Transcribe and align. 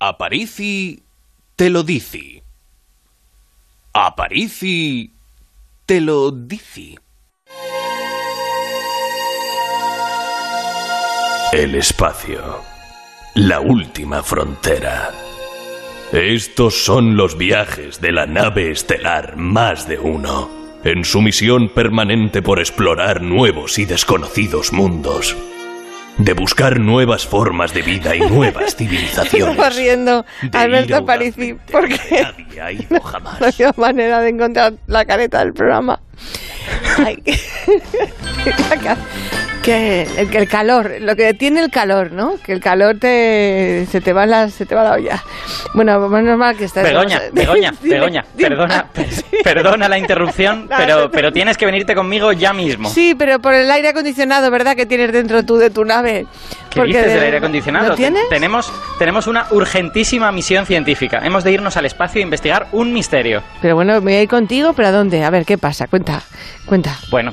Aparici 0.00 1.02
te 1.56 1.68
lo 1.68 1.82
dici. 1.82 2.42
Aparici 3.92 5.12
te 5.84 6.00
lo 6.00 6.30
dici. 6.30 6.98
El 11.52 11.74
espacio. 11.74 12.62
La 13.34 13.60
última 13.60 14.22
frontera. 14.22 15.10
Estos 16.12 16.82
son 16.82 17.18
los 17.18 17.36
viajes 17.36 18.00
de 18.00 18.12
la 18.12 18.24
nave 18.24 18.70
estelar 18.70 19.36
más 19.36 19.86
de 19.86 19.98
uno, 19.98 20.50
en 20.82 21.04
su 21.04 21.20
misión 21.20 21.68
permanente 21.68 22.40
por 22.40 22.58
explorar 22.58 23.20
nuevos 23.20 23.78
y 23.78 23.84
desconocidos 23.84 24.72
mundos 24.72 25.36
de 26.18 26.32
buscar 26.32 26.78
nuevas 26.78 27.26
formas 27.26 27.74
de 27.74 27.82
vida 27.82 28.14
y 28.14 28.20
nuevas 28.20 28.76
civilizaciones. 28.76 29.50
Estamos 29.50 29.76
riendo 29.76 30.24
Alberto 30.52 31.04
mente 31.04 31.56
porque 31.70 31.98
que 31.98 32.22
nadie 32.22 32.60
ha 32.60 32.72
ido 32.72 33.00
jamás. 33.00 33.40
no 33.40 33.46
había 33.46 33.74
manera 33.76 34.20
de 34.20 34.28
encontrar 34.28 34.74
la 34.86 35.04
careta 35.04 35.40
del 35.40 35.52
programa. 35.52 36.00
Ay, 36.98 37.22
que 39.64 40.02
el, 40.18 40.34
el 40.36 40.48
calor, 40.48 40.96
lo 41.00 41.16
que 41.16 41.32
tiene 41.34 41.60
el 41.60 41.70
calor, 41.70 42.12
¿no? 42.12 42.34
Que 42.44 42.52
el 42.52 42.60
calor 42.60 42.96
te 43.00 43.86
se 43.90 44.00
te 44.00 44.12
va 44.12 44.26
la 44.26 44.50
se 44.50 44.66
te 44.66 44.74
va 44.74 44.84
la 44.84 44.92
olla. 44.92 45.22
Bueno, 45.72 46.08
menos 46.08 46.36
mal 46.38 46.56
que 46.56 46.64
está 46.64 46.82
Begoña, 46.82 47.20
Begoña, 47.32 47.72
Dime, 47.82 47.94
Begoña, 47.96 48.24
dime. 48.34 48.50
perdona, 48.50 48.86
perdona 49.42 49.88
la 49.88 49.98
interrupción, 49.98 50.66
No, 50.70 50.76
pero, 50.76 51.10
pero 51.10 51.32
tienes 51.32 51.56
que 51.56 51.66
venirte 51.66 51.94
conmigo 51.94 52.32
ya 52.32 52.52
mismo. 52.52 52.88
Sí, 52.90 53.14
pero 53.18 53.38
por 53.40 53.54
el 53.54 53.70
aire 53.70 53.88
acondicionado, 53.88 54.50
¿verdad? 54.50 54.76
Que 54.76 54.86
tienes 54.86 55.12
dentro 55.12 55.44
tú 55.44 55.56
de 55.56 55.70
tu 55.70 55.84
nave. 55.84 56.26
¿Qué 56.70 56.80
Porque 56.80 56.88
dices 56.88 57.06
de- 57.06 57.14
del 57.14 57.22
aire 57.24 57.36
acondicionado? 57.38 57.88
¿Lo 57.90 57.94
tienes? 57.96 58.22
Te- 58.28 58.34
Tenemos, 58.34 58.70
tenemos 58.98 59.26
una 59.26 59.46
urgentísima 59.50 60.30
misión 60.32 60.66
científica. 60.66 61.20
Hemos 61.24 61.44
de 61.44 61.52
irnos 61.52 61.76
al 61.76 61.86
espacio 61.86 62.20
e 62.20 62.22
investigar 62.22 62.68
un 62.72 62.92
misterio. 62.92 63.42
Pero 63.60 63.74
bueno, 63.74 63.94
me 63.94 64.00
voy 64.00 64.14
a 64.14 64.22
ir 64.22 64.28
contigo, 64.28 64.72
pero 64.72 64.88
¿a 64.88 64.92
dónde? 64.92 65.24
A 65.24 65.30
ver, 65.30 65.44
¿qué 65.44 65.58
pasa? 65.58 65.86
Cuenta, 65.88 66.22
cuenta. 66.66 66.96
Bueno, 67.10 67.30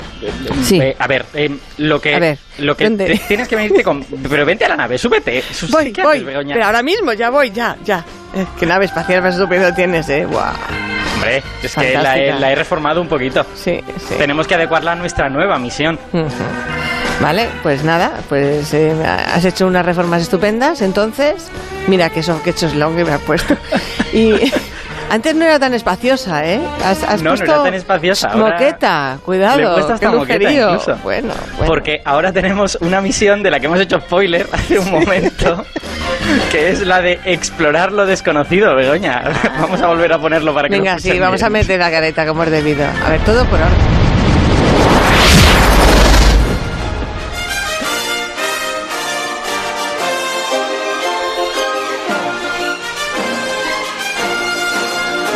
Sí. 0.64 0.80
eh, 0.82 0.96
a 0.98 1.08
ver, 1.08 1.26
eh, 1.34 1.50
lo 1.78 2.00
que, 2.02 2.16
A 2.16 2.20
ver, 2.20 2.38
lo 2.60 2.76
que 2.76 2.84
¿dónde? 2.86 3.06
te- 3.06 3.18
tienes 3.28 3.48
que 3.48 3.56
venirte 3.56 3.84
con, 3.84 4.04
pero 4.30 4.46
vente 4.46 4.66
a 4.66 4.70
la 4.70 4.76
nave, 4.76 4.98
súbete. 4.98 5.44
Voy, 5.70 5.92
¿qué 5.92 6.04
voy. 6.04 6.18
haces? 6.20 6.46
Pero 6.54 6.66
ahora 6.66 6.82
mismo, 6.84 7.14
ya 7.14 7.30
voy, 7.30 7.52
ya, 7.52 7.76
ya. 7.84 8.04
Eh, 8.34 8.46
qué 8.60 8.66
nave 8.66 8.86
espacial 8.86 9.22
más 9.22 9.36
estúpido 9.36 9.74
tienes, 9.74 10.08
¿eh? 10.10 10.26
Guau. 10.26 10.54
Hombre, 11.16 11.44
es 11.62 11.76
que 11.76 11.82
la 11.82 11.90
he, 11.90 11.94
Fantástica. 11.94 12.40
la 12.40 12.52
he 12.52 12.56
reformado 12.56 13.02
un 13.02 13.08
poquito. 13.08 13.46
Sí, 13.54 13.80
sí. 13.98 14.16
Tenemos 14.18 14.48
que 14.48 14.56
adecuarla 14.56 14.94
a 14.94 14.96
nuestra 14.96 15.30
nueva 15.30 15.60
misión. 15.60 16.00
Ujú. 16.14 16.28
Vale, 17.22 17.48
pues 17.62 17.84
nada, 17.84 18.12
pues 18.30 18.74
eh, 18.74 18.96
has 19.06 19.46
hecho 19.46 19.68
unas 19.68 19.86
reformas 19.86 20.24
estupendas, 20.24 20.82
entonces, 20.82 21.48
mira 21.88 22.10
que 22.10 22.22
eso, 22.22 22.42
que 22.42 22.54
long 22.76 22.96
que 22.96 23.06
me 23.06 23.12
has 23.12 23.22
puesto. 23.22 23.56
Y 24.14 24.52
antes 25.10 25.36
no 25.36 25.46
era 25.46 25.58
tan 25.58 25.74
espaciosa, 25.74 26.46
¿eh? 26.46 26.60
Has, 26.84 27.02
has 27.04 27.22
No, 27.22 27.30
no 27.30 27.36
puesto 27.38 27.54
era 27.54 27.64
tan 27.64 27.74
espaciosa, 27.76 28.30
ahora 28.30 28.56
Moqueta, 28.56 29.20
cuidado, 29.24 29.58
le 29.58 29.64
he 29.64 29.68
puesto 29.68 29.94
hasta 29.94 30.10
qué 30.10 30.16
moqueta 30.16 30.40
lujerío. 30.40 30.70
incluso. 30.72 30.96
Bueno, 31.04 31.34
bueno. 31.58 31.66
Porque 31.68 32.02
ahora 32.04 32.34
tenemos 32.34 32.78
una 32.82 33.00
misión 33.00 33.42
de 33.44 33.52
la 33.52 33.60
que 33.62 33.68
hemos 33.68 33.80
hecho 33.80 34.02
spoiler 34.02 34.48
hace 34.52 34.80
un 34.80 34.92
momento, 34.92 35.64
que 36.52 36.72
es 36.72 36.86
la 36.86 37.02
de 37.02 37.20
explorar 37.24 37.92
lo 37.94 38.06
desconocido, 38.06 38.76
Begoña. 38.76 39.24
Vamos 39.62 39.82
a 39.82 39.88
volver 39.88 40.12
a 40.12 40.20
ponerlo 40.20 40.54
para 40.54 40.68
que 40.68 40.76
lo 40.76 40.84
Venga, 40.84 41.00
sí, 41.00 41.18
vamos 41.20 41.42
a 41.44 41.50
meter 41.50 41.80
la 41.80 41.92
careta 41.92 42.26
como 42.26 42.44
es 42.44 42.52
debido. 42.52 42.84
A 43.06 43.10
ver, 43.12 43.22
todo 43.22 43.46
por 43.46 43.60
orden. 43.60 44.01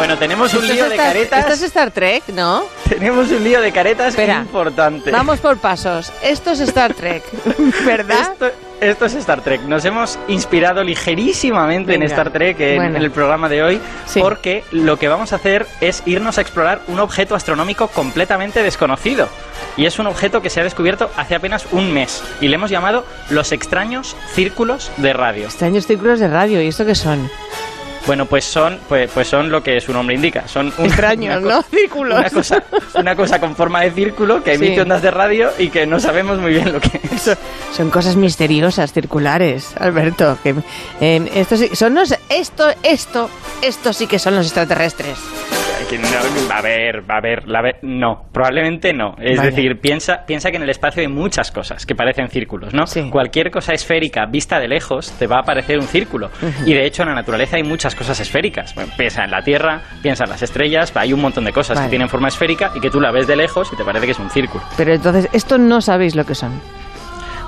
Bueno, 0.05 0.19
tenemos 0.19 0.53
un 0.53 0.67
lío 0.67 0.87
de 0.87 0.95
caretas. 0.97 1.39
Esto 1.39 1.53
es 1.53 1.61
Star 1.63 1.89
Trek, 1.89 2.27
¿no? 2.27 2.65
Tenemos 2.87 3.31
un 3.31 3.43
lío 3.43 3.59
de 3.59 3.71
caretas 3.71 4.09
Espera. 4.09 4.35
importante. 4.37 5.09
Vamos 5.09 5.39
por 5.39 5.57
pasos. 5.57 6.13
Esto 6.21 6.51
es 6.51 6.59
Star 6.59 6.93
Trek, 6.93 7.23
¿verdad? 7.85 8.33
Esto, 8.33 8.51
esto 8.81 9.05
es 9.07 9.15
Star 9.15 9.41
Trek. 9.41 9.61
Nos 9.61 9.83
hemos 9.83 10.19
inspirado 10.27 10.83
ligerísimamente 10.83 11.95
en. 11.95 12.03
Star 12.03 12.29
Trek 12.29 12.59
en, 12.59 12.75
Bueno. 12.75 12.97
en 12.97 13.01
el 13.03 13.09
programa 13.09 13.49
de 13.49 13.63
hoy, 13.63 13.81
Sí. 14.05 14.19
porque 14.19 14.63
lo 14.69 14.99
que 14.99 15.07
vamos 15.07 15.33
a 15.33 15.37
hacer 15.37 15.65
es 15.81 16.03
irnos 16.05 16.37
a 16.37 16.41
explorar 16.41 16.81
un 16.87 16.99
objeto 16.99 17.33
astronómico 17.33 17.87
completamente 17.87 18.61
desconocido. 18.61 19.27
Y 19.75 19.87
es 19.87 19.97
un 19.97 20.05
objeto 20.05 20.39
que 20.39 20.51
se 20.51 20.61
ha 20.61 20.63
descubierto 20.63 21.09
hace 21.17 21.33
apenas 21.33 21.65
un 21.71 21.91
mes. 21.91 22.23
Y 22.41 22.47
le 22.49 22.55
hemos 22.55 22.69
llamado 22.69 23.05
los 23.31 23.51
extraños 23.51 24.15
círculos 24.35 24.91
de 24.97 25.13
radio. 25.13 25.45
Extraños 25.45 25.87
círculos 25.87 26.19
de 26.19 26.27
radio, 26.27 26.61
¿y 26.61 26.67
esto 26.67 26.85
qué 26.85 26.93
son? 26.93 27.27
Bueno, 28.07 28.25
pues 28.27 28.45
son, 28.45 28.77
pues, 28.87 29.09
pues 29.11 29.27
son 29.27 29.49
lo 29.49 29.63
que 29.63 29.81
su 29.81 29.91
nombre 29.91 30.15
indica. 30.15 30.47
Son 30.47 30.71
un- 30.77 30.85
Extraños, 30.85 31.41
¿no? 31.41 31.61
Círculos. 31.63 32.19
Una 32.19 32.29
cosa, 32.29 32.63
una 32.93 33.15
cosa 33.15 33.39
con 33.39 33.55
forma 33.55 33.81
de 33.81 33.91
círculo 33.91 34.43
que 34.43 34.53
emite 34.53 34.75
Sí. 34.75 34.79
ondas 34.81 35.01
de 35.01 35.11
radio 35.11 35.49
y 35.57 35.69
que 35.69 35.85
no 35.87 35.99
sabemos 35.99 36.37
muy 36.39 36.51
bien 36.51 36.71
lo 36.71 36.79
que 36.79 36.99
es. 37.11 37.21
Son, 37.21 37.37
son 37.75 37.89
cosas 37.89 38.15
misteriosas, 38.15 38.93
circulares, 38.93 39.73
Alberto. 39.79 40.37
Que, 40.43 40.53
eh, 41.01 41.31
esto 41.35 41.57
sí- 41.57 41.75
son 41.75 41.95
los, 41.95 42.13
esto, 42.29 42.67
esto, 42.83 43.29
esto 43.61 43.91
sí 43.93 44.05
que 44.07 44.19
son 44.19 44.35
los 44.35 44.45
extraterrestres. 44.45 45.17
Que 45.89 45.99
no, 45.99 46.07
a 46.51 46.61
ver, 46.61 47.03
a 47.07 47.21
ver, 47.21 47.47
la 47.47 47.61
ve- 47.61 47.75
no, 47.83 48.25
probablemente 48.31 48.91
no. 48.91 49.15
Es 49.19 49.37
Vale. 49.37 49.51
decir, 49.51 49.79
piensa, 49.79 50.25
piensa 50.25 50.49
que 50.49 50.57
en 50.57 50.63
el 50.63 50.69
espacio 50.71 51.01
hay 51.01 51.07
muchas 51.07 51.51
cosas 51.51 51.85
que 51.85 51.93
parecen 51.93 52.27
círculos, 52.29 52.73
¿no? 52.73 52.87
Sí. 52.87 53.07
Cualquier 53.11 53.51
cosa 53.51 53.73
esférica 53.73 54.25
vista 54.25 54.59
de 54.59 54.67
lejos 54.67 55.11
te 55.19 55.27
va 55.27 55.39
a 55.39 55.43
parecer 55.43 55.77
un 55.77 55.85
círculo. 55.87 56.31
Y 56.65 56.73
de 56.73 56.85
hecho 56.85 57.03
en 57.03 57.09
la 57.09 57.15
naturaleza 57.15 57.57
hay 57.57 57.63
muchas 57.63 57.93
cosas 57.93 58.19
esféricas. 58.19 58.73
Bueno, 58.73 58.91
piensa 58.97 59.23
en 59.25 59.31
la 59.31 59.43
Tierra, 59.43 59.81
piensa 60.01 60.23
en 60.23 60.31
las 60.31 60.41
estrellas, 60.41 60.91
hay 60.95 61.13
un 61.13 61.21
montón 61.21 61.45
de 61.45 61.53
cosas 61.53 61.75
Vale. 61.75 61.85
que 61.87 61.89
tienen 61.91 62.09
forma 62.09 62.29
esférica 62.29 62.71
y 62.75 62.79
que 62.79 62.89
tú 62.89 62.99
la 62.99 63.11
ves 63.11 63.27
de 63.27 63.35
lejos 63.35 63.69
y 63.71 63.75
te 63.75 63.83
parece 63.83 64.05
que 64.07 64.11
es 64.13 64.19
un 64.19 64.31
círculo. 64.31 64.63
Pero 64.77 64.91
entonces, 64.93 65.29
esto 65.33 65.59
no 65.59 65.81
sabéis 65.81 66.15
lo 66.15 66.25
que 66.25 66.33
son. 66.33 66.59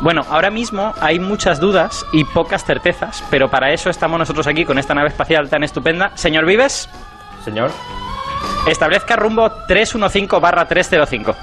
Bueno, 0.02 0.22
ahora 0.30 0.52
mismo 0.52 0.94
hay 1.02 1.18
muchas 1.18 1.60
dudas 1.60 2.06
y 2.14 2.24
pocas 2.24 2.64
certezas, 2.64 3.24
pero 3.32 3.50
para 3.50 3.72
eso 3.74 3.90
estamos 3.90 4.20
nosotros 4.20 4.46
aquí 4.46 4.64
con 4.64 4.78
esta 4.78 4.94
nave 4.94 5.08
espacial 5.08 5.50
tan 5.50 5.64
estupenda. 5.64 6.12
Señor 6.14 6.46
Vives, 6.46 6.88
Señor, 7.44 7.72
establezca 8.68 9.16
rumbo 9.16 9.50
315-305. 9.68 11.36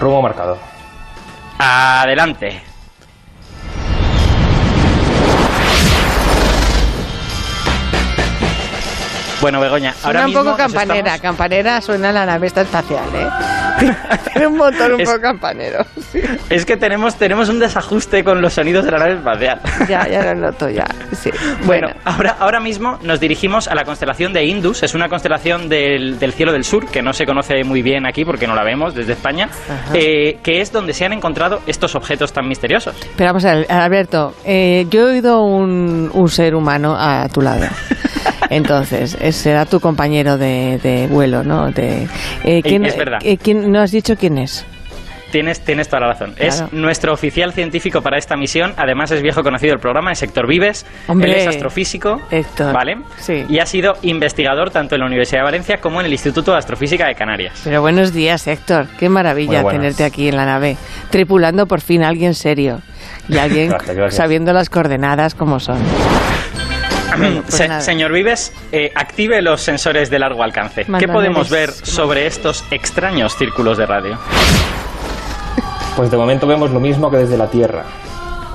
rumbo 0.00 0.22
marcado. 0.22 0.58
Adelante. 1.58 2.62
Bueno, 9.40 9.60
Begoña, 9.60 9.90
ahora 10.02 10.02
Suena 10.02 10.20
un 10.20 10.26
mismo 10.26 10.40
poco 10.40 10.50
nos 10.50 10.56
campanera. 10.72 10.98
estamos- 11.14 11.20
Campanera 11.20 11.80
suena 11.80 12.12
la 12.12 12.26
nave 12.26 12.46
esta 12.46 12.62
espacial, 12.62 13.04
¿eh? 13.14 13.28
Tiene 14.32 14.46
un 14.46 14.56
motor 14.56 14.94
un 14.94 15.00
Es- 15.00 15.08
poco 15.08 15.20
campanero. 15.20 15.84
Sí. 16.12 16.20
Es 16.50 16.64
que 16.64 16.76
tenemos, 16.76 17.16
tenemos 17.16 17.48
un 17.48 17.58
desajuste 17.58 18.22
con 18.24 18.40
los 18.40 18.52
sonidos 18.54 18.84
de 18.84 18.90
la 18.92 18.98
nave 18.98 19.14
espacial. 19.14 19.60
Ya, 19.88 20.06
ya 20.08 20.22
lo 20.32 20.34
noto, 20.34 20.68
ya. 20.68 20.86
Sí. 21.12 21.30
Bueno, 21.64 21.88
ahora, 22.04 22.36
ahora 22.38 22.60
mismo 22.60 22.98
nos 23.02 23.20
dirigimos 23.20 23.68
a 23.68 23.74
la 23.74 23.84
constelación 23.84 24.32
de 24.32 24.44
Indus. 24.44 24.82
Es 24.82 24.94
una 24.94 25.08
constelación 25.08 25.68
del, 25.68 26.18
del 26.18 26.32
cielo 26.32 26.52
del 26.52 26.64
sur 26.64 26.86
que 26.86 27.02
no 27.02 27.12
se 27.12 27.26
conoce 27.26 27.64
muy 27.64 27.82
bien 27.82 28.06
aquí 28.06 28.24
porque 28.24 28.46
no 28.46 28.54
la 28.54 28.62
vemos 28.64 28.94
desde 28.94 29.12
España, 29.14 29.48
eh, 29.94 30.38
que 30.42 30.60
es 30.60 30.72
donde 30.72 30.92
se 30.92 31.04
han 31.04 31.12
encontrado 31.12 31.60
estos 31.66 31.94
objetos 31.94 32.32
tan 32.32 32.48
misteriosos. 32.48 32.94
Pero 33.16 33.28
vamos 33.30 33.44
a 33.44 33.54
ver, 33.54 33.72
Alberto, 33.72 34.34
eh, 34.44 34.86
yo 34.90 35.08
he 35.08 35.12
oído 35.14 35.42
un, 35.42 36.10
un 36.12 36.28
ser 36.28 36.54
humano 36.54 36.96
a 36.98 37.28
tu 37.28 37.40
lado. 37.40 37.66
Entonces, 38.50 39.16
eh, 39.20 39.32
será 39.32 39.64
tu 39.66 39.80
compañero 39.80 40.38
de, 40.38 40.78
de 40.82 41.06
vuelo, 41.08 41.42
¿no? 41.42 41.70
De, 41.70 42.04
eh, 42.44 42.62
es 42.64 42.96
verdad. 42.96 43.18
eh, 43.22 43.36
¿quién- 43.38 43.70
¿No 43.70 43.80
has 43.80 43.90
dicho 43.90 44.14
quién 44.16 44.38
es? 44.38 44.64
Tienes, 45.32 45.60
tienes 45.60 45.88
toda 45.88 46.00
la 46.00 46.06
razón. 46.12 46.32
Claro. 46.34 46.48
Es 46.48 46.72
nuestro 46.72 47.12
oficial 47.12 47.52
científico 47.52 48.00
para 48.00 48.16
esta 48.16 48.36
misión. 48.36 48.72
Además, 48.76 49.10
es 49.10 49.22
viejo 49.22 49.42
conocido 49.42 49.72
del 49.72 49.80
programa, 49.80 50.12
es 50.12 50.22
Héctor 50.22 50.46
Vives. 50.46 50.86
Hombre. 51.08 51.32
Él 51.32 51.36
es 51.40 51.46
astrofísico. 51.48 52.22
Héctor, 52.30 52.72
¿Vale? 52.72 52.98
sí. 53.18 53.44
Y 53.48 53.58
ha 53.58 53.66
sido 53.66 53.94
investigador 54.02 54.70
tanto 54.70 54.94
en 54.94 55.00
la 55.00 55.06
Universidad 55.06 55.40
de 55.40 55.44
Valencia 55.44 55.78
como 55.80 55.98
en 56.00 56.06
el 56.06 56.12
Instituto 56.12 56.52
de 56.52 56.58
Astrofísica 56.58 57.08
de 57.08 57.16
Canarias. 57.16 57.60
Pero 57.64 57.80
buenos 57.80 58.12
días, 58.12 58.46
Héctor. 58.46 58.86
Qué 58.98 59.08
maravilla 59.08 59.64
tenerte 59.64 60.04
aquí 60.04 60.28
en 60.28 60.36
la 60.36 60.46
nave, 60.46 60.76
tripulando 61.10 61.66
por 61.66 61.80
fin 61.80 62.04
a 62.04 62.08
alguien 62.08 62.32
serio 62.34 62.80
y 63.28 63.36
alguien 63.36 63.68
Gracias, 63.70 63.96
gracias. 63.96 64.14
sabiendo 64.14 64.52
las 64.52 64.70
coordenadas 64.70 65.34
como 65.34 65.58
son. 65.58 65.78
Pues 67.16 67.54
Se- 67.54 67.80
señor 67.80 68.12
Vives, 68.12 68.52
eh, 68.72 68.92
active 68.94 69.40
los 69.42 69.60
sensores 69.60 70.10
de 70.10 70.18
largo 70.18 70.42
alcance. 70.42 70.84
¿Qué 70.98 71.08
podemos 71.08 71.50
ver 71.50 71.70
sobre 71.70 72.26
estos 72.26 72.64
extraños 72.70 73.36
círculos 73.36 73.78
de 73.78 73.86
radio? 73.86 74.18
Pues 75.96 76.10
de 76.10 76.16
momento 76.16 76.46
vemos 76.46 76.70
lo 76.70 76.80
mismo 76.80 77.10
que 77.10 77.18
desde 77.18 77.38
la 77.38 77.48
Tierra. 77.48 77.84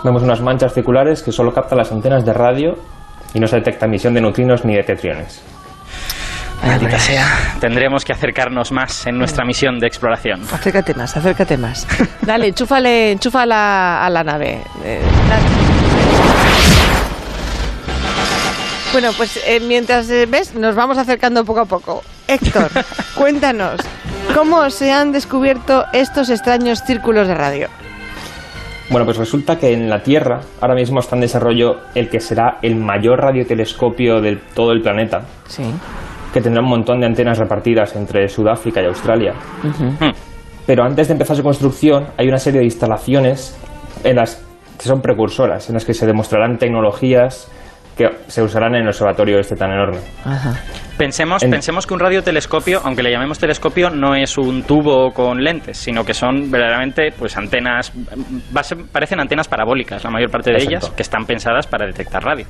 Vemos 0.04 0.24
unas 0.24 0.42
manchas 0.42 0.74
circulares 0.74 1.22
que 1.24 1.31
solo 1.31 1.54
captan 1.54 1.78
las 1.78 1.92
antenas 1.92 2.25
de 2.25 2.34
radio 2.34 2.78
y 3.34 3.40
no 3.40 3.48
se 3.48 3.56
detecta 3.58 3.86
emisión 3.86 4.13
de 4.13 4.22
neutrinos 4.22 4.63
ni 4.66 4.75
de 4.75 4.84
tetriones. 4.84 5.42
Maldita 6.63 7.00
sea. 7.00 7.25
Tendremos 7.60 8.06
que 8.06 8.13
acercarnos 8.13 8.72
más 8.72 9.08
en 9.08 9.18
nuestra 9.18 9.44
misión 9.44 9.80
de 9.80 9.88
exploración. 9.88 10.42
Acércate 10.54 10.94
más, 10.94 11.18
acércate 11.18 11.58
más. 11.58 11.88
Dale, 12.22 12.50
enchúfale, 12.50 13.12
enchúfala 13.13 14.06
a 14.06 14.10
la 14.12 14.24
nave. 14.24 14.62
Eh, 14.84 15.02
Bueno, 18.92 19.12
pues 19.16 19.40
eh, 19.48 19.62
mientras 19.62 20.10
eh, 20.10 20.26
ves, 20.30 20.54
nos 20.54 20.76
vamos 20.76 20.98
acercando 20.98 21.46
poco 21.46 21.62
a 21.62 21.66
poco. 21.66 22.02
Héctor, 22.28 22.70
cuéntanos, 23.18 23.80
¿cómo 24.36 24.70
se 24.70 24.92
han 24.92 25.12
descubierto 25.14 25.86
estos 25.94 26.30
extraños 26.30 26.84
círculos 26.86 27.28
de 27.28 27.36
radio? 27.36 27.68
Bueno, 28.90 29.06
pues 29.06 29.16
resulta 29.16 29.58
que 29.58 29.72
en 29.72 29.90
la 29.90 30.04
Tierra 30.04 30.42
ahora 30.60 30.76
mismo 30.76 31.00
está 31.00 31.16
en 31.16 31.22
desarrollo 31.22 31.80
el 31.96 32.10
que 32.10 32.20
será 32.20 32.58
el 32.62 32.76
mayor 32.76 33.20
radiotelescopio 33.22 34.20
de 34.20 34.36
todo 34.54 34.74
el 34.74 34.82
planeta, 34.82 35.22
Sí. 35.48 35.64
que 36.34 36.42
tendrá 36.42 36.62
un 36.62 36.70
montón 36.70 37.00
de 37.00 37.06
antenas 37.06 37.38
repartidas 37.38 37.96
entre 37.96 38.28
Sudáfrica 38.28 38.82
y 38.82 38.86
Australia. 38.88 39.34
Hmm. 39.64 40.12
Pero 40.66 40.84
antes 40.84 41.08
de 41.08 41.14
empezar 41.14 41.38
su 41.38 41.44
construcción 41.44 42.08
hay 42.18 42.28
una 42.28 42.38
serie 42.38 42.60
de 42.60 42.66
instalaciones 42.66 43.58
en 44.04 44.18
las 44.18 44.44
que 44.78 44.84
son 44.84 45.02
precursoras, 45.02 45.70
en 45.70 45.76
las 45.76 45.86
que 45.86 45.94
se 45.94 46.06
demostrarán 46.06 46.58
tecnologías 46.58 47.50
que 47.98 48.08
se 48.28 48.42
usarán 48.42 48.76
en 48.76 48.82
el 48.84 48.88
observatorio 48.88 49.40
este 49.40 49.56
tan 49.56 49.72
enorme. 49.72 50.00
Ajá. 50.26 50.54
Pensemos, 50.98 51.42
En- 51.44 51.52
pensemos 51.52 51.86
que 51.88 51.94
un 51.94 52.00
radiotelescopio, 52.00 52.82
aunque 52.84 53.02
le 53.04 53.12
llamemos 53.12 53.38
telescopio, 53.40 53.90
no 53.90 54.16
es 54.16 54.38
un 54.38 54.64
tubo 54.64 55.12
con 55.14 55.44
lentes, 55.44 55.78
sino 55.78 56.04
que 56.06 56.14
son 56.14 56.50
verdaderamente 56.52 57.12
pues 57.18 57.36
antenas, 57.38 57.92
parecen 58.92 59.20
antenas 59.20 59.48
parabólicas, 59.48 60.04
la 60.04 60.10
mayor 60.12 60.30
parte 60.30 60.52
de 60.52 60.58
Exacto. 60.58 60.78
ellas, 60.88 60.90
que 60.96 61.02
están 61.04 61.26
pensadas 61.26 61.68
para 61.68 61.86
detectar 61.88 62.24
radio. 62.24 62.46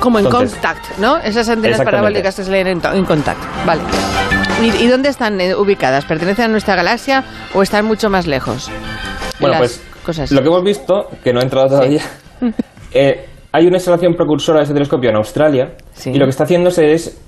Como 0.00 0.18
en 0.18 0.26
Entonces- 0.26 0.58
Contact, 0.58 0.98
¿no? 0.98 1.16
Esas 1.18 1.48
antenas 1.48 1.80
parabólicas 1.80 2.34
que 2.36 2.42
se 2.44 2.50
leen 2.50 2.66
en, 2.68 3.04
Contact. 3.04 3.40
Vale. 3.66 3.82
¿Y, 4.62 4.84
y 4.84 4.86
dónde 4.88 5.08
están 5.08 5.40
eh, 5.40 5.54
ubicadas? 5.54 6.04
¿Pertenecen 6.04 6.46
a 6.46 6.48
nuestra 6.48 6.74
galaxia 6.74 7.24
o 7.54 7.62
están 7.62 7.84
mucho 7.86 8.10
más 8.10 8.26
lejos? 8.26 8.70
Bueno, 9.40 9.58
Las 9.58 9.78
pues 9.78 9.82
cosas. 10.04 10.30
lo 10.32 10.40
que 10.42 10.48
hemos 10.48 10.62
visto, 10.62 11.08
que 11.22 11.32
no 11.32 11.40
ha 11.40 11.42
entrado 11.42 11.68
todavía, 11.68 12.02
eh, 12.92 13.26
hay 13.56 13.66
una 13.68 13.76
instalación 13.76 14.14
precursora 14.14 14.58
de 14.58 14.64
ese 14.64 14.74
telescopio 14.74 15.10
en 15.10 15.16
Australia 15.16 15.74
Sí. 15.92 16.10
y 16.10 16.18
lo 16.18 16.26
que 16.26 16.30
está 16.30 16.42
haciéndose 16.44 16.92
es, 16.92 17.20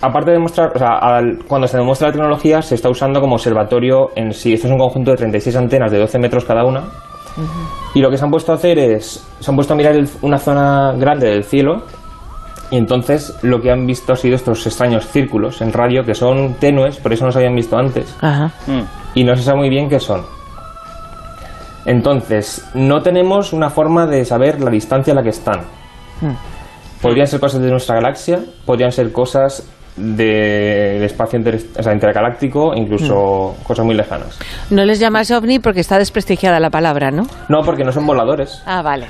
aparte 0.00 0.32
de 0.32 0.38
mostrar, 0.38 0.72
o 0.74 0.78
sea, 0.78 0.98
al- 0.98 1.38
cuando 1.46 1.68
se 1.68 1.76
demuestra 1.76 2.08
la 2.08 2.12
tecnología, 2.12 2.60
se 2.62 2.74
está 2.74 2.88
usando 2.90 3.20
como 3.20 3.34
observatorio 3.36 4.10
en 4.16 4.32
sí. 4.32 4.52
Esto 4.54 4.66
es 4.66 4.72
un 4.72 4.78
conjunto 4.78 5.12
de 5.12 5.16
36 5.18 5.54
antenas 5.56 5.90
de 5.92 5.98
12 5.98 6.18
metros 6.18 6.44
cada 6.44 6.64
una. 6.64 6.82
Y 7.94 8.00
lo 8.00 8.10
que 8.10 8.16
se 8.16 8.24
han 8.24 8.30
puesto 8.32 8.50
a 8.50 8.56
hacer 8.56 8.78
es, 8.78 9.24
se 9.38 9.50
han 9.50 9.54
puesto 9.54 9.72
a 9.72 9.76
mirar 9.76 9.94
el- 9.94 10.08
una 10.22 10.38
zona 10.38 10.92
grande 10.98 11.28
del 11.28 11.44
cielo 11.44 11.82
y 12.70 12.76
entonces 12.76 13.38
lo 13.42 13.60
que 13.60 13.70
han 13.70 13.86
visto 13.86 14.12
ha 14.12 14.16
sido 14.16 14.34
estos 14.34 14.66
extraños 14.66 15.06
círculos 15.06 15.60
en 15.62 15.72
radio 15.72 16.04
que 16.04 16.14
son 16.14 16.54
tenues, 16.54 16.96
por 16.96 17.12
eso 17.12 17.24
no 17.24 17.30
se 17.32 17.38
habían 17.38 17.54
visto 17.54 17.78
antes 17.78 18.14
Ajá. 18.20 18.50
Mm. 18.66 18.80
y 19.14 19.24
no 19.24 19.36
se 19.36 19.42
sabe 19.44 19.58
muy 19.58 19.70
bien 19.70 19.88
qué 19.88 20.00
son. 20.00 20.22
Entonces, 21.92 22.62
no 22.74 23.00
tenemos 23.02 23.52
una 23.54 23.70
forma 23.70 24.06
de 24.06 24.24
saber 24.26 24.60
la 24.60 24.70
distancia 24.70 25.12
a 25.14 25.16
la 25.16 25.22
que 25.22 25.30
están. 25.30 25.60
Hmm. 26.20 26.34
Podrían 27.00 27.26
ser 27.26 27.40
cosas 27.40 27.62
de 27.62 27.70
nuestra 27.70 27.94
galaxia, 27.94 28.40
podrían 28.66 28.92
ser 28.92 29.10
cosas 29.10 29.66
de, 29.96 30.24
de 31.00 31.04
espacio 31.06 31.38
inter- 31.38 31.60
o 31.78 31.82
sea, 31.82 31.92
intergaláctico, 31.94 32.72
incluso 32.76 33.54
Hmm. 33.58 33.62
cosas 33.64 33.86
muy 33.86 33.94
lejanas. 33.94 34.38
No 34.70 34.84
les 34.84 35.00
llamas 35.00 35.30
ovni 35.30 35.60
porque 35.60 35.80
está 35.80 35.98
desprestigiada 35.98 36.60
la 36.60 36.68
palabra, 36.70 37.10
¿no? 37.10 37.26
No, 37.48 37.62
porque 37.64 37.84
no 37.84 37.90
son 37.92 38.06
voladores. 38.06 38.62
Ah, 38.66 38.82
vale. 38.82 39.06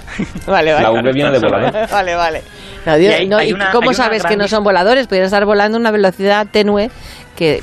Vale, 0.47 0.73
vale. 0.73 0.83
La 0.85 0.91
V 0.93 1.13
viene 1.13 1.31
de 1.33 1.39
volador. 1.41 1.73
Vale, 1.91 2.15
vale. 2.15 2.43
No, 2.87 2.97
Dios, 2.97 3.13
Y 3.13 3.17
hay- 3.23 3.29
no, 3.29 3.39
hay 3.39 3.51
¿y 3.51 3.53
una- 3.55 3.73
cómo 3.73 3.93
sabes 3.93 4.23
que 4.23 4.29
gran 4.29 4.39
no 4.39 4.49
son 4.49 4.63
voladores? 4.63 5.07
Podrían 5.09 5.25
estar 5.27 5.45
volando 5.45 5.77
a 5.79 5.81
una 5.81 5.91
velocidad 5.91 6.47
tenue 6.51 6.91
que 7.37 7.61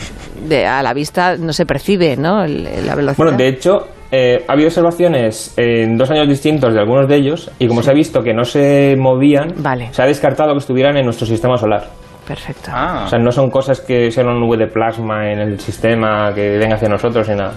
de, 0.47 0.67
a 0.67 0.83
la 0.83 0.93
vista 0.93 1.37
no 1.37 1.53
se 1.53 1.65
percibe, 1.65 2.17
¿no? 2.17 2.43
El- 2.43 2.63
la 2.85 2.93
velocidad. 2.95 3.17
Bueno, 3.23 3.37
de 3.37 3.47
hecho, 3.47 3.87
eh, 4.17 4.45
ha 4.47 4.53
habido 4.53 4.67
observaciones 4.67 5.53
en 5.57 5.97
dos 5.97 6.09
años 6.09 6.29
distintos 6.29 6.73
de 6.73 6.79
algunos 6.79 7.05
de 7.07 7.17
ellos 7.17 7.51
y 7.59 7.67
como 7.67 7.83
se 7.83 7.91
ha 7.91 7.93
visto 7.93 8.21
que 8.21 8.33
no 8.33 8.45
se 8.45 8.95
movían, 8.97 9.53
Vale. 9.57 9.89
se 9.91 10.01
ha 10.01 10.05
descartado 10.05 10.53
que 10.53 10.59
estuvieran 10.59 10.95
en 10.95 11.03
nuestro 11.03 11.27
sistema 11.27 11.57
solar. 11.57 11.83
Perfecto. 12.25 12.71
Ah. 12.73 13.03
O 13.05 13.07
sea, 13.09 13.19
no 13.19 13.31
son 13.31 13.49
cosas 13.49 13.81
que 13.81 14.09
sean 14.11 14.27
una 14.27 14.39
nube 14.39 14.57
de 14.57 14.67
plasma 14.67 15.29
en 15.29 15.39
el 15.39 15.59
sistema 15.59 16.33
que 16.33 16.57
venga 16.57 16.75
hacia 16.75 16.87
nosotros 16.87 17.27
ni 17.27 17.35
nada. 17.35 17.53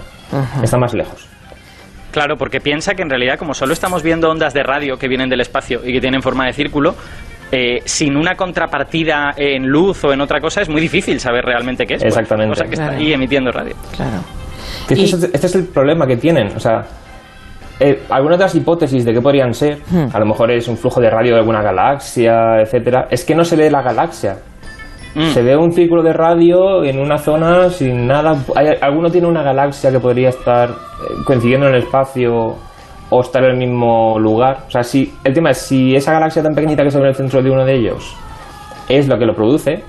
Está 0.61 0.77
más 0.77 0.93
lejos. 0.93 1.27
Claro, 2.11 2.35
porque 2.37 2.59
piensa 2.59 2.93
que 2.93 3.03
en 3.03 3.09
realidad, 3.09 3.37
como 3.37 3.53
solo 3.53 3.73
estamos 3.73 4.03
viendo 4.03 4.29
ondas 4.29 4.53
de 4.53 4.63
radio 4.63 4.97
que 4.97 5.07
vienen 5.07 5.29
del 5.29 5.41
espacio 5.41 5.79
y 5.83 5.93
que 5.93 6.01
tienen 6.01 6.21
forma 6.21 6.45
de 6.45 6.53
círculo, 6.53 6.95
eh, 7.51 7.79
sin 7.85 8.15
una 8.17 8.35
contrapartida 8.35 9.33
en 9.37 9.67
luz 9.67 10.03
o 10.03 10.13
en 10.13 10.21
otra 10.21 10.39
cosa 10.39 10.61
es 10.61 10.69
muy 10.69 10.81
difícil 10.81 11.19
saber 11.19 11.45
realmente 11.45 11.85
qué 11.85 11.95
es. 11.95 12.01
pues. 12.03 12.13
Exactamente. 12.13 12.51
O 12.51 12.55
sea, 12.55 12.67
que 12.67 12.73
está 12.73 12.91
ahí 12.91 13.13
emitiendo 13.13 13.51
radio. 13.51 13.75
Claro. 13.95 14.21
Que 14.89 14.95
Y- 15.01 15.05
este, 15.05 15.15
es, 15.17 15.23
este 15.33 15.47
es 15.47 15.55
el 15.55 15.65
problema 15.65 16.05
que 16.05 16.17
tienen. 16.17 16.47
O 16.55 16.59
sea, 16.59 16.83
eh, 17.79 18.03
algunas 18.09 18.37
de 18.37 18.43
las 18.45 18.55
hipótesis 18.55 19.05
de 19.05 19.13
qué 19.13 19.21
podrían 19.21 19.53
ser, 19.53 19.77
Hmm. 19.89 20.07
a 20.13 20.19
lo 20.19 20.25
mejor 20.25 20.51
es 20.51 20.67
un 20.67 20.75
flujo 20.77 20.99
de 20.99 21.09
radio 21.09 21.33
de 21.33 21.39
alguna 21.39 21.61
galaxia, 21.61 22.59
etcétera, 22.61 23.07
es 23.09 23.23
que 23.23 23.35
no 23.35 23.43
se 23.45 23.55
ve 23.55 23.69
la 23.71 23.81
galaxia. 23.81 24.37
Mm. 25.15 25.25
Se 25.33 25.41
ve 25.41 25.57
un 25.57 25.71
círculo 25.71 26.03
de 26.03 26.13
radio 26.13 26.83
en 26.83 26.99
una 26.99 27.17
zona 27.17 27.69
sin 27.71 28.05
nada. 28.05 28.35
Hay- 28.55 28.77
alguno 28.79 29.09
tiene 29.09 29.25
una 29.27 29.41
galaxia 29.41 29.91
que 29.91 29.99
podría 29.99 30.29
estar 30.29 30.69
eh, 30.69 30.73
coincidiendo 31.25 31.67
en 31.67 31.73
el 31.75 31.81
espacio 31.83 32.55
o 33.09 33.21
estar 33.21 33.43
en 33.43 33.51
el 33.51 33.57
mismo 33.57 34.19
lugar. 34.19 34.65
O 34.67 34.71
sea, 34.71 34.83
si, 34.83 35.11
el 35.23 35.33
tema 35.33 35.49
es 35.49 35.57
si 35.57 35.95
esa 35.95 36.11
galaxia 36.13 36.43
tan 36.43 36.53
pequeñita 36.53 36.83
que 36.83 36.91
se 36.91 36.97
ve 36.99 37.05
en 37.05 37.09
el 37.09 37.15
centro 37.15 37.41
de 37.41 37.49
uno 37.49 37.65
de 37.65 37.73
ellos 37.75 38.15
es 38.87 39.07
lo 39.07 39.17
que 39.17 39.25
lo 39.25 39.33
produce, 39.33 39.83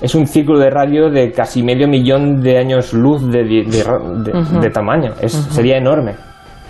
es 0.00 0.14
un 0.14 0.26
círculo 0.26 0.58
de 0.58 0.70
radio 0.70 1.10
de 1.10 1.32
casi 1.32 1.62
medio 1.62 1.88
millón 1.88 2.40
de 2.40 2.58
años 2.58 2.92
luz 2.92 3.22
de, 3.30 3.44
de- 3.44 3.64
de 3.64 3.82
ra- 3.82 3.98
de- 3.98 4.60
de 4.60 4.70
tamaño. 4.70 5.12
Es, 5.20 5.32
Sería 5.32 5.76
enorme. 5.78 6.14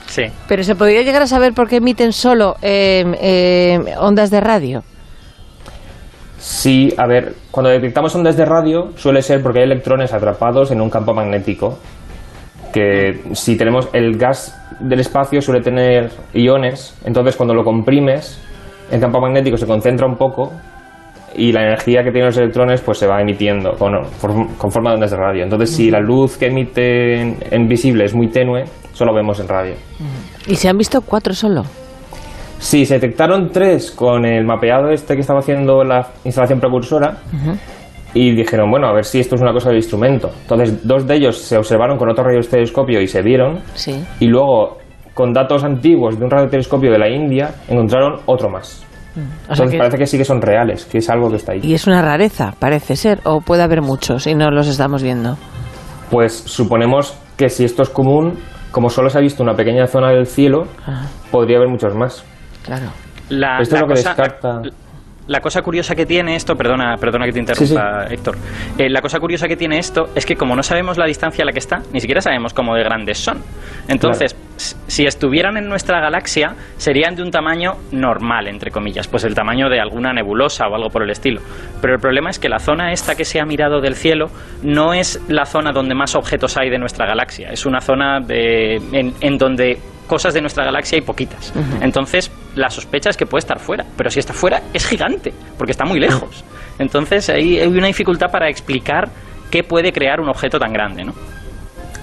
Sí. 0.07 0.23
Pero 0.47 0.63
se 0.63 0.77
podría 0.77 1.03
llegar 1.03 1.23
a 1.23 1.27
saber 1.27 1.53
por 1.53 1.69
qué 1.69 1.77
emiten 1.77 2.13
solo 2.13 2.55
eh, 2.63 3.05
eh, 3.21 3.79
ondas 3.99 4.31
de 4.31 4.41
radio. 4.41 4.83
Sí, 6.39 6.93
a 6.97 7.07
ver, 7.07 7.35
cuando 7.51 7.71
detectamos 7.71 8.15
ondas 8.15 8.37
de 8.37 8.45
radio 8.45 8.91
suele 8.97 9.23
ser 9.23 9.43
porque 9.43 9.61
hay 9.61 9.65
electrones 9.65 10.13
atrapados 10.13 10.71
en 10.71 10.81
un 10.81 10.91
campo 10.91 11.13
magnético. 11.13 11.79
Que 12.73 13.23
si 13.33 13.57
tenemos 13.57 13.89
el 13.95 14.19
gas 14.19 14.55
del 14.81 15.01
espacio 15.01 15.41
suele 15.41 15.63
tener 15.63 16.11
iones, 16.35 16.95
entonces 17.05 17.35
cuando 17.35 17.55
lo 17.55 17.65
comprimes, 17.65 18.39
el 18.91 19.01
campo 19.01 19.19
magnético 19.21 19.57
se 19.57 19.67
concentra 19.67 20.07
un 20.07 20.17
poco 20.17 20.53
y 21.37 21.53
la 21.53 21.63
energía 21.63 22.03
que 22.03 22.11
tienen 22.11 22.27
los 22.27 22.37
electrones 22.39 22.81
pues 22.81 22.99
se 22.99 23.07
va 23.07 23.21
emitiendo 23.21 23.73
con, 23.73 23.93
con 24.59 24.71
forma 24.71 24.91
de 24.91 24.95
ondas 24.95 25.11
de 25.11 25.17
radio. 25.17 25.43
Entonces 25.45 25.71
si 25.75 25.91
la 25.91 26.01
luz 26.01 26.37
que 26.39 26.47
emiten 26.47 27.37
en 27.51 27.67
visible 27.69 28.05
es 28.05 28.15
muy 28.15 28.29
tenue, 28.29 28.65
solo 28.93 29.15
vemos 29.15 29.39
en 29.41 29.49
radio. 29.49 29.75
Y 30.47 30.55
se 30.57 30.69
han 30.69 30.77
visto 30.79 31.01
cuatro 31.03 31.35
solo. 31.35 31.63
Sí, 32.59 32.87
se 32.87 32.95
detectaron 32.95 33.51
tres 33.51 33.91
con 33.91 34.25
el 34.25 34.45
mapeado 34.47 34.91
este 34.91 35.15
que 35.15 35.21
estaba 35.21 35.41
haciendo 35.41 35.85
la 35.85 36.09
instalación 36.25 36.59
precursora 36.59 37.19
y 38.15 38.35
dijeron, 38.35 38.71
bueno, 38.71 38.87
a 38.89 38.95
ver 38.95 39.05
si 39.05 39.21
esto 39.21 39.35
es 39.35 39.43
una 39.43 39.53
cosa 39.53 39.69
del 39.69 39.77
instrumento. 39.77 40.31
Entonces, 40.43 40.87
dos 40.87 41.07
de 41.07 41.17
ellos 41.17 41.37
se 41.37 41.59
observaron 41.59 41.99
con 41.99 42.09
otro 42.09 42.25
radiotelescopio 42.25 43.01
y 43.03 43.07
se 43.07 43.21
vieron 43.21 43.59
Sí. 43.75 44.03
y 44.21 44.27
luego, 44.27 44.79
con 45.13 45.35
datos 45.35 45.65
antiguos 45.65 46.19
de 46.19 46.25
un 46.25 46.31
radiotelescopio 46.31 46.91
de 46.91 46.99
la 46.99 47.11
India, 47.11 47.51
encontraron 47.69 48.21
otro 48.25 48.49
más. 48.49 48.83
O 49.17 49.55
sea 49.55 49.65
Entonces 49.65 49.71
que- 49.73 49.79
parece 49.79 49.99
que 49.99 50.07
sí 50.07 50.19
que 50.19 50.25
son 50.25 50.43
reales, 50.43 50.85
que 50.85 50.99
es 50.99 51.09
algo 51.11 51.31
que 51.31 51.37
está 51.37 51.53
ahí. 51.53 51.61
y 51.63 51.75
es 51.75 51.87
una 51.87 52.03
rareza, 52.03 52.53
parece 52.59 52.97
ser, 52.97 53.21
o 53.25 53.41
puede 53.41 53.63
haber 53.63 53.81
muchos 53.83 54.27
y 54.27 54.35
no 54.35 54.51
los 54.51 54.67
estamos 54.69 55.03
viendo. 55.03 55.37
Pues 56.11 56.35
suponemos 56.47 57.17
que 57.37 57.49
si 57.49 57.65
esto 57.65 57.83
es 57.83 57.89
común, 57.89 58.39
como 58.71 58.91
solo 58.91 59.09
se 59.11 59.19
ha 59.19 59.21
visto 59.21 59.43
una 59.43 59.55
pequeña 59.55 59.87
zona 59.87 60.11
del 60.11 60.27
cielo, 60.27 60.67
Ajá, 60.87 61.07
podría 61.31 61.57
haber 61.59 61.69
muchos 61.69 61.95
más. 61.95 62.25
claro. 62.65 62.87
La, 63.29 63.59
Esto 63.61 63.75
es 63.75 63.81
la 63.81 63.81
lo 63.81 63.87
que 63.89 63.95
cosa, 63.95 64.09
descarta. 64.11 64.49
la- 64.63 64.71
la 65.27 65.41
cosa 65.41 65.61
curiosa 65.63 65.97
que 65.97 66.07
tiene 66.07 66.37
esto, 66.37 66.55
perdona, 66.55 66.97
perdona 66.97 67.27
que 67.27 67.33
te 67.33 67.41
interrumpa, 67.41 68.07
Héctor. 68.09 68.37
Eh, 68.79 68.89
la 68.89 69.01
cosa 69.01 69.19
curiosa 69.19 69.49
que 69.49 69.57
tiene 69.57 69.79
esto 69.81 70.11
es 70.15 70.25
que 70.25 70.37
como 70.37 70.55
no 70.55 70.63
sabemos 70.63 70.97
la 70.97 71.07
distancia 71.07 71.43
a 71.43 71.47
la 71.47 71.51
que 71.53 71.59
está, 71.59 71.81
ni 71.93 71.99
siquiera 72.01 72.21
sabemos 72.21 72.55
cómo 72.55 72.77
de 72.77 72.85
grandes 72.85 73.19
son. 73.19 73.39
Entonces, 73.89 74.37
s- 74.37 74.37
si 74.57 75.05
estuvieran 75.05 75.57
en 75.57 75.69
nuestra 75.69 76.01
galaxia, 76.01 76.55
serían 76.77 77.15
de 77.15 77.23
un 77.23 77.31
tamaño 77.31 77.75
normal, 77.93 78.49
entre 78.49 78.71
comillas, 78.71 79.09
pues 79.09 79.25
el 79.25 79.35
tamaño 79.35 79.69
de 79.69 79.81
alguna 79.81 80.13
nebulosa 80.13 80.67
o 80.69 80.75
algo 80.75 80.89
por 80.89 81.03
el 81.03 81.11
estilo. 81.11 81.41
Pero 81.81 81.95
el 81.95 82.01
problema 82.01 82.31
es 82.31 82.39
que 82.39 82.49
la 82.49 82.59
zona 82.59 82.93
esta 82.93 83.15
que 83.15 83.25
se 83.25 83.41
ha 83.41 83.45
mirado 83.45 83.81
del 83.81 83.95
cielo 83.95 84.27
no 84.63 84.95
es 84.95 85.21
la 85.29 85.45
zona 85.45 85.73
donde 85.73 85.95
más 85.95 86.15
objetos 86.15 86.57
hay 86.57 86.71
de 86.71 86.79
nuestra 86.79 87.07
galaxia, 87.07 87.49
es 87.51 87.67
una 87.67 87.81
zona 87.81 88.21
de, 88.21 88.77
en, 88.93 89.13
en 89.21 89.39
donde 89.39 89.79
cosas 90.07 90.35
de 90.35 90.41
nuestra 90.41 90.65
galaxia 90.65 90.97
hay 90.97 91.03
poquitas. 91.03 91.53
Entonces, 91.81 92.31
la 92.55 92.71
sospecha 92.71 93.11
es 93.11 93.17
que 93.17 93.27
puede 93.27 93.41
estar 93.41 93.59
fuera, 93.59 93.85
pero 93.97 94.11
si 94.11 94.21
está 94.21 94.33
fuera 94.33 94.63
es 94.73 94.87
gigante, 94.87 95.33
porque 95.59 95.73
está 95.73 95.85
muy 95.85 96.01
lejos. 96.01 96.45
Entonces, 96.79 97.29
ahí 97.29 97.59
hay 97.59 97.67
una 97.67 97.89
dificultad 97.89 98.31
para 98.31 98.49
explicar 98.49 99.09
qué 99.51 99.63
puede 99.63 99.93
crear 99.93 100.21
un 100.21 100.29
objeto 100.29 100.59
tan 100.59 100.73
grande, 100.73 101.05
¿no? 101.05 101.13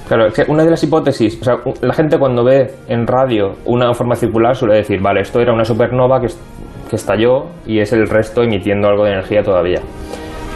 Claro, 0.07 0.27
es 0.27 0.33
que 0.33 0.43
una 0.51 0.63
de 0.63 0.69
las 0.69 0.83
hipótesis, 0.83 1.39
o 1.41 1.43
sea, 1.45 1.55
la 1.81 1.93
gente 1.93 2.17
cuando 2.19 2.43
ve 2.43 2.71
en 2.87 3.07
radio 3.07 3.53
una 3.65 3.93
forma 3.93 4.15
circular 4.15 4.55
suele 4.55 4.75
decir, 4.75 5.01
vale, 5.01 5.21
esto 5.21 5.39
era 5.39 5.53
una 5.53 5.63
supernova 5.63 6.19
que, 6.19 6.27
que 6.89 6.95
estalló 6.97 7.45
y 7.65 7.79
es 7.79 7.93
el 7.93 8.07
resto 8.07 8.43
emitiendo 8.43 8.89
algo 8.89 9.05
de 9.05 9.11
energía 9.11 9.41
todavía. 9.43 9.79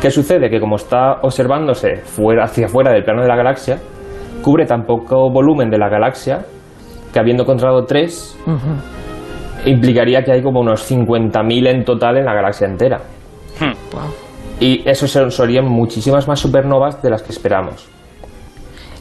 ¿Qué 0.02 0.12
sucede? 0.12 0.50
Que 0.50 0.60
como 0.60 0.76
está 0.76 1.22
observándose 1.22 1.98
fuera, 2.04 2.44
hacia 2.44 2.66
afuera 2.68 2.92
del 2.92 3.04
plano 3.04 3.22
de 3.22 3.28
la 3.30 3.36
galaxia, 3.36 3.80
cubre 4.44 4.66
tan 4.66 4.84
poco 4.84 5.32
volumen 5.32 5.70
de 5.70 5.78
la 5.78 5.90
galaxia 5.90 6.46
que 7.12 7.20
habiendo 7.20 7.44
encontrado 7.44 7.86
tres, 7.86 8.38
Ujú. 8.46 9.70
implicaría 9.70 10.24
que 10.24 10.34
hay 10.34 10.44
como 10.44 10.60
unos 10.60 10.92
50.000 10.92 11.68
en 11.68 11.84
total 11.86 12.18
en 12.18 12.26
la 12.26 12.34
galaxia 12.34 12.68
entera. 12.68 12.98
Hmm. 13.60 13.74
Guau. 13.92 14.08
Y 14.60 14.88
eso 14.88 15.08
serían 15.30 15.66
muchísimas 15.66 16.28
más 16.28 16.40
supernovas 16.40 17.02
de 17.02 17.10
las 17.10 17.24
que 17.24 17.32
esperamos. 17.32 17.90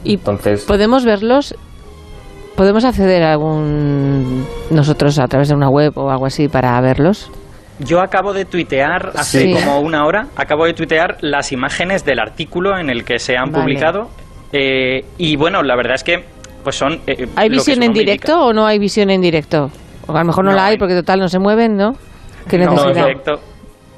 Y 0.03 0.13
Entonces, 0.15 0.63
podemos 0.63 1.05
verlos. 1.05 1.55
¿Podemos 2.55 2.85
acceder 2.85 3.21
a 3.21 3.33
algún 3.33 4.45
nosotros 4.71 5.19
a 5.19 5.27
través 5.27 5.49
de 5.49 5.53
una 5.55 5.69
web 5.69 5.91
o 5.95 6.09
algo 6.09 6.25
así 6.25 6.47
para 6.47 6.79
verlos? 6.81 7.29
Yo 7.79 8.01
acabo 8.01 8.33
de 8.33 8.45
tuitear 8.45 9.11
hace 9.15 9.41
Sí. 9.43 9.53
como 9.53 9.79
una 9.81 10.05
hora, 10.05 10.27
acabo 10.35 10.65
de 10.65 10.73
tuitear 10.73 11.17
las 11.21 11.51
imágenes 11.51 12.03
del 12.03 12.17
artículo 12.19 12.75
en 12.79 12.89
el 12.89 13.03
que 13.05 13.19
se 13.19 13.37
han 13.37 13.51
Vale. 13.51 13.63
publicado. 13.63 14.09
eh, 14.53 15.03
y 15.17 15.35
bueno, 15.35 15.61
la 15.61 15.75
verdad 15.75 15.95
es 15.95 16.03
que 16.03 16.23
pues 16.63 16.75
son... 16.77 16.99
eh, 17.05 17.27
¿Hay 17.35 17.49
lo 17.49 17.53
que 17.53 17.57
visión 17.59 17.83
en 17.83 17.93
directo 17.93 18.31
indica. 18.31 18.45
o 18.45 18.53
no 18.53 18.65
hay 18.65 18.79
visión 18.79 19.09
en 19.11 19.21
directo? 19.21 19.69
O 20.07 20.15
a 20.15 20.19
lo 20.19 20.25
mejor 20.25 20.43
no, 20.45 20.51
No 20.51 20.57
la 20.57 20.65
hay 20.65 20.71
hay. 20.73 20.77
porque 20.79 20.95
total 20.95 21.19
no 21.19 21.27
se 21.29 21.37
mueven, 21.37 21.77
¿no? 21.77 21.93
¿Qué 22.49 22.57
No, 22.57 22.87
en 22.89 22.93
directo. 22.95 23.39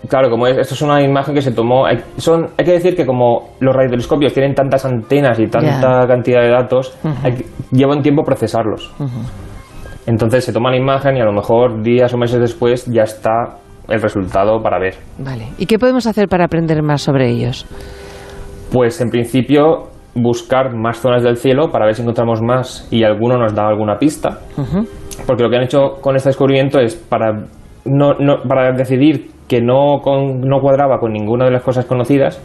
Claro, 0.07 0.29
como 0.29 0.47
es, 0.47 0.57
esto 0.57 0.73
es 0.75 0.81
una 0.81 1.01
imagen 1.03 1.33
que 1.35 1.41
se 1.41 1.51
tomó. 1.51 1.85
Hay, 1.85 1.97
son, 2.17 2.47
hay 2.57 2.65
que 2.65 2.71
decir 2.73 2.95
que 2.95 3.05
como 3.05 3.49
los 3.59 3.75
radiotelescopios 3.75 4.33
tienen 4.33 4.53
tantas 4.55 4.85
antenas 4.85 5.39
y 5.39 5.47
tanta 5.47 6.05
cantidad 6.07 6.41
de 6.41 6.49
datos, 6.49 6.97
hay 7.23 7.33
que- 7.35 7.45
lleva 7.71 7.95
un 7.95 8.01
tiempo 8.01 8.23
procesarlos. 8.23 8.91
Entonces 10.05 10.43
se 10.45 10.53
toma 10.53 10.71
la 10.71 10.77
imagen 10.77 11.17
y 11.17 11.21
a 11.21 11.25
lo 11.25 11.33
mejor 11.33 11.83
días 11.83 12.13
o 12.13 12.17
meses 12.17 12.39
después 12.39 12.85
ya 12.87 13.03
está 13.03 13.57
el 13.87 14.01
resultado 14.01 14.61
para 14.61 14.79
ver. 14.79 14.95
Vale. 15.17 15.47
¿Y 15.57 15.65
qué 15.65 15.77
podemos 15.77 16.07
hacer 16.07 16.27
para 16.27 16.45
aprender 16.45 16.81
más 16.81 17.01
sobre 17.01 17.29
ellos? 17.29 17.65
Pues 18.71 19.01
en 19.01 19.09
principio 19.09 19.89
buscar 20.15 20.75
más 20.75 20.97
zonas 20.99 21.23
del 21.23 21.37
cielo 21.37 21.71
para 21.71 21.85
ver 21.85 21.95
si 21.95 22.01
encontramos 22.01 22.41
más 22.41 22.87
y 22.91 23.03
alguno 23.03 23.37
nos 23.37 23.53
da 23.53 23.67
alguna 23.67 23.97
pista. 23.97 24.39
Porque 25.27 25.43
lo 25.43 25.49
que 25.49 25.57
han 25.57 25.63
hecho 25.63 25.95
con 26.01 26.15
este 26.15 26.29
descubrimiento 26.29 26.79
es 26.79 26.95
para, 26.95 27.31
no, 27.85 28.13
no- 28.19 28.41
para 28.47 28.71
decidir 28.71 29.29
que 29.49 29.59
no, 29.61 29.99
con- 30.01 30.39
no 30.41 30.61
cuadraba 30.61 30.99
con 30.99 31.11
ninguna 31.11 31.43
de 31.45 31.51
las 31.51 31.63
cosas 31.63 31.85
conocidas, 31.85 32.41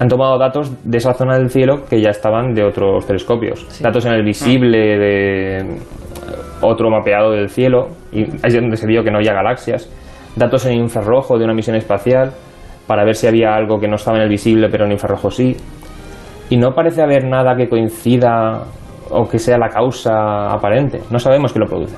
han 0.00 0.08
tomado 0.08 0.36
datos 0.38 0.72
de 0.84 0.98
esa 0.98 1.14
zona 1.14 1.38
del 1.38 1.48
cielo 1.50 1.84
que 1.88 2.00
ya 2.00 2.10
estaban 2.10 2.52
de 2.54 2.64
otros 2.64 3.06
telescopios. 3.06 3.64
Sí. 3.68 3.84
Datos 3.84 4.04
en 4.06 4.12
el 4.14 4.24
visible 4.24 4.98
de 4.98 5.78
otro 6.62 6.90
mapeado 6.90 7.30
del 7.30 7.48
cielo, 7.48 7.88
y 8.12 8.22
ahí 8.22 8.28
es 8.44 8.54
donde 8.54 8.76
se 8.76 8.86
vio 8.86 9.04
que 9.04 9.10
no 9.10 9.18
había 9.18 9.32
galaxias. 9.34 9.88
Datos 10.34 10.66
en 10.66 10.74
infrarrojo 10.80 11.38
de 11.38 11.44
una 11.44 11.54
misión 11.54 11.76
espacial 11.76 12.32
para 12.86 13.04
ver 13.04 13.14
si 13.14 13.26
había 13.26 13.54
algo 13.54 13.78
que 13.78 13.88
no 13.88 13.96
estaba 13.96 14.16
en 14.18 14.24
el 14.24 14.28
visible 14.28 14.68
pero 14.70 14.84
en 14.84 14.92
infrarrojo 14.92 15.30
sí. 15.30 15.56
Y 16.50 16.56
no 16.56 16.72
parece 16.74 17.02
haber 17.02 17.24
nada 17.24 17.56
que 17.56 17.68
coincida 17.68 18.62
o 19.10 19.26
que 19.28 19.38
sea 19.38 19.56
la 19.58 19.68
causa 19.68 20.46
aparente. 20.52 21.00
No 21.10 21.18
sabemos 21.18 21.52
qué 21.52 21.58
lo 21.58 21.66
produce. 21.66 21.96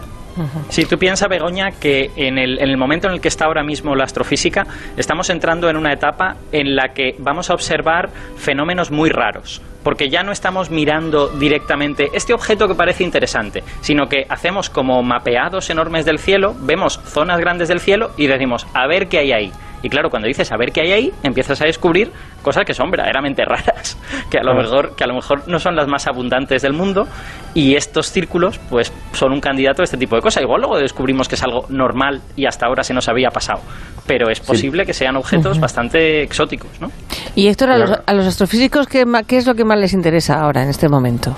Si 0.68 0.84
tú 0.84 0.98
piensas, 0.98 1.28
Begoña, 1.28 1.72
que 1.72 2.10
en 2.16 2.38
el, 2.38 2.58
en 2.58 2.68
el 2.68 2.76
momento 2.76 3.08
en 3.08 3.14
el 3.14 3.20
que 3.20 3.28
está 3.28 3.46
ahora 3.46 3.62
mismo 3.62 3.94
la 3.94 4.04
astrofísica, 4.04 4.66
estamos 4.96 5.30
entrando 5.30 5.68
en 5.68 5.76
una 5.76 5.92
etapa 5.92 6.36
en 6.52 6.76
la 6.76 6.92
que 6.94 7.14
vamos 7.18 7.50
a 7.50 7.54
observar 7.54 8.10
fenómenos 8.36 8.90
muy 8.90 9.10
raros. 9.10 9.62
Porque 9.82 10.10
ya 10.10 10.22
no 10.22 10.32
estamos 10.32 10.70
mirando 10.70 11.28
directamente 11.28 12.08
este 12.12 12.34
objeto 12.34 12.68
que 12.68 12.74
parece 12.74 13.04
interesante, 13.04 13.62
sino 13.80 14.08
que 14.08 14.26
hacemos 14.28 14.68
como 14.70 15.02
mapeados 15.02 15.70
enormes 15.70 16.04
del 16.04 16.18
cielo, 16.18 16.54
vemos 16.60 17.00
zonas 17.04 17.38
grandes 17.38 17.68
del 17.68 17.80
cielo 17.80 18.10
y 18.16 18.26
decimos, 18.26 18.66
a 18.74 18.86
ver 18.86 19.08
qué 19.08 19.18
hay 19.18 19.32
ahí. 19.32 19.52
Y 19.82 19.88
claro, 19.88 20.10
cuando 20.10 20.26
dices 20.26 20.50
a 20.52 20.56
ver 20.56 20.72
qué 20.72 20.80
hay 20.80 20.92
ahí, 20.92 21.12
empiezas 21.22 21.60
a 21.62 21.64
descubrir 21.66 22.10
cosas 22.42 22.64
que 22.64 22.74
son 22.74 22.90
verdaderamente 22.90 23.44
raras, 23.46 23.96
que 24.30 24.38
a 24.38 24.42
lo 24.42 24.54
mejor, 24.54 24.96
que 24.96 25.04
a 25.04 25.06
lo 25.06 25.14
mejor 25.14 25.46
no 25.48 25.58
son 25.58 25.76
las 25.76 25.86
más 25.86 26.06
abundantes 26.06 26.62
del 26.62 26.72
mundo, 26.72 27.06
y 27.54 27.76
estos 27.76 28.10
círculos, 28.10 28.58
pues, 28.70 28.92
son 29.12 29.32
un 29.32 29.40
candidato 29.40 29.82
a 29.82 29.84
este 29.84 29.96
tipo 29.96 30.16
de 30.16 30.22
cosas. 30.22 30.42
Igual 30.42 30.62
luego 30.62 30.78
descubrimos 30.78 31.28
que 31.28 31.36
es 31.36 31.42
algo 31.42 31.66
normal 31.68 32.20
y 32.36 32.46
hasta 32.46 32.66
ahora 32.66 32.82
se 32.82 32.92
nos 32.94 33.08
había 33.08 33.30
pasado. 33.30 33.60
Pero 34.06 34.30
es 34.30 34.40
posible 34.40 34.84
que 34.86 34.92
sean 34.94 35.16
objetos 35.16 35.60
bastante 35.60 36.22
exóticos, 36.22 36.70
¿no? 36.80 36.88
Y 37.34 37.46
Héctor, 37.48 37.70
a 37.70 37.78
los, 37.78 37.90
a 38.06 38.14
los 38.14 38.26
astrofísicos, 38.26 38.86
¿qué, 38.88 39.04
ma- 39.06 39.22
¿qué 39.22 39.36
es 39.36 39.46
lo 39.46 39.54
que 39.54 39.64
más 39.64 39.78
les 39.78 39.92
interesa 39.92 40.40
ahora, 40.40 40.62
en 40.62 40.70
este 40.70 40.88
momento? 40.88 41.36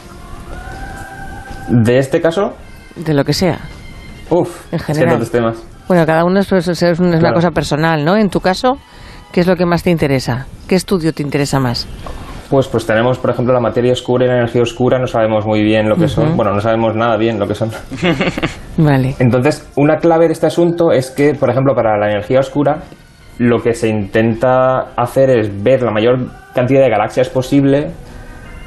De 1.68 1.98
este 1.98 2.20
caso, 2.20 2.54
De 2.96 3.14
lo 3.14 3.24
que 3.24 3.32
sea. 3.32 3.58
uff, 4.30 4.66
En 4.72 4.76
es 4.76 4.82
que 4.86 4.92
general. 4.94 5.14
tantos 5.14 5.30
temas. 5.30 5.64
Bueno, 5.90 6.06
cada 6.06 6.24
uno 6.24 6.38
es, 6.38 6.46
pues, 6.46 6.68
es 6.68 7.00
una 7.00 7.18
Claro. 7.18 7.34
cosa 7.34 7.50
personal, 7.50 8.04
¿no? 8.04 8.16
En 8.16 8.30
tu 8.30 8.38
caso, 8.38 8.78
¿qué 9.32 9.40
es 9.40 9.48
lo 9.48 9.56
que 9.56 9.66
más 9.66 9.82
te 9.82 9.90
interesa? 9.90 10.46
¿Qué 10.68 10.76
estudio 10.76 11.12
te 11.12 11.20
interesa 11.20 11.58
más? 11.58 11.88
Pues, 12.48 12.68
pues 12.68 12.86
tenemos, 12.86 13.18
por 13.18 13.30
ejemplo, 13.30 13.52
la 13.52 13.58
materia 13.58 13.90
oscura 13.90 14.24
y 14.24 14.28
la 14.28 14.36
energía 14.36 14.62
oscura, 14.62 15.00
no 15.00 15.08
sabemos 15.08 15.44
muy 15.46 15.64
bien 15.64 15.88
lo 15.88 15.96
que 15.96 16.06
son. 16.06 16.36
Bueno, 16.36 16.52
no 16.54 16.60
sabemos 16.60 16.94
nada 16.94 17.16
bien 17.16 17.40
lo 17.40 17.48
que 17.48 17.56
son. 17.56 17.70
Vale. 18.76 19.16
Entonces, 19.18 19.68
una 19.74 19.96
clave 19.96 20.28
de 20.28 20.34
este 20.34 20.46
asunto 20.46 20.92
es 20.92 21.10
que, 21.10 21.34
por 21.34 21.50
ejemplo, 21.50 21.74
para 21.74 21.98
la 21.98 22.08
energía 22.08 22.38
oscura, 22.38 22.82
lo 23.38 23.60
que 23.60 23.74
se 23.74 23.88
intenta 23.88 24.92
hacer 24.96 25.28
es 25.30 25.60
ver 25.60 25.82
la 25.82 25.90
mayor 25.90 26.18
cantidad 26.54 26.82
de 26.82 26.88
galaxias 26.88 27.28
posible 27.30 27.90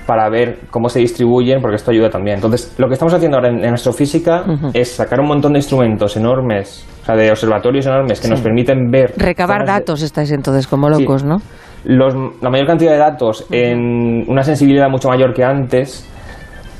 para 0.06 0.30
ver 0.30 0.60
cómo 0.70 0.90
se 0.90 1.00
distribuyen, 1.00 1.62
porque 1.62 1.76
esto 1.78 1.92
ayuda 1.92 2.10
también. 2.10 2.36
Entonces, 2.36 2.74
lo 2.78 2.88
que 2.88 2.94
estamos 2.94 3.14
haciendo 3.14 3.38
ahora 3.38 3.50
en, 3.50 3.64
en 3.64 3.74
astrofísica 3.74 4.44
es 4.74 4.92
sacar 4.92 5.20
un 5.20 5.28
montón 5.28 5.54
de 5.54 5.60
instrumentos 5.60 6.18
enormes, 6.18 6.86
o 7.04 7.06
sea, 7.06 7.16
de 7.16 7.30
observatorios 7.32 7.86
enormes 7.86 8.20
que 8.20 8.28
nos 8.28 8.42
permiten 8.42 8.90
ver... 8.92 9.14
Recabar 9.18 9.62
de- 9.62 9.68
datos 9.72 10.02
estáis 10.02 10.32
entonces 10.32 10.68
como 10.68 10.94
Sí. 10.94 11.02
locos, 11.02 11.24
¿no? 11.24 11.42
los- 11.86 12.16
la 12.42 12.50
mayor 12.50 12.66
cantidad 12.68 12.92
de 12.94 12.98
datos 12.98 13.46
en 13.52 14.24
una 14.30 14.44
sensibilidad 14.44 14.90
mucho 14.90 15.10
mayor 15.10 15.34
que 15.34 15.44
antes 15.44 16.08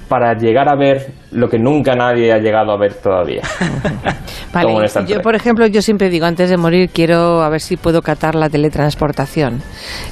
para 0.08 0.34
llegar 0.38 0.70
a 0.70 0.76
ver 0.76 1.08
lo 1.32 1.50
que 1.50 1.58
nunca 1.58 1.96
nadie 1.96 2.32
ha 2.32 2.38
llegado 2.38 2.72
a 2.72 2.78
ver 2.78 2.94
todavía. 2.96 3.42
Vale, 4.54 4.68
Como 4.68 4.80
en 4.80 4.86
Star 4.86 5.06
yo 5.06 5.22
por 5.22 5.36
ejemplo, 5.36 5.66
yo 5.68 5.82
siempre 5.82 6.10
digo, 6.10 6.26
antes 6.26 6.50
de 6.50 6.58
morir 6.58 6.90
quiero 6.94 7.42
a 7.42 7.50
ver 7.50 7.60
si 7.62 7.78
puedo 7.78 8.02
catar 8.02 8.36
la 8.36 8.50
teletransportación. 8.50 9.62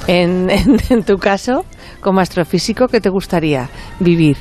En, 0.08 0.50
en- 0.50 0.78
en 0.90 1.02
tu 1.04 1.18
caso, 1.18 1.64
como 2.02 2.20
astrofísico, 2.20 2.88
¿qué 2.88 3.00
te 3.00 3.08
gustaría 3.08 3.68
vivir 4.00 4.36